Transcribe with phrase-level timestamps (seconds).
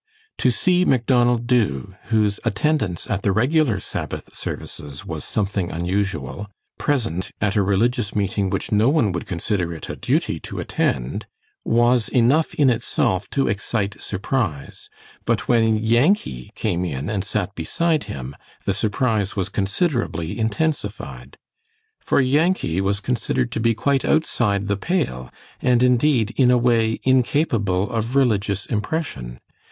[0.39, 6.47] To see Macdonald Dubh, whose attendance at the regular Sabbath services was something unusual,
[6.79, 11.27] present at a religious meeting which no one would consider it a duty to attend,
[11.63, 14.89] was enough in itself to excite surprise,
[15.23, 21.37] but when Yankee came in and sat beside him, the surprise was considerably intensified.
[21.99, 25.29] For Yankee was considered to be quite outside the pale,
[25.61, 29.37] and indeed, in a way, incapable of religious impression.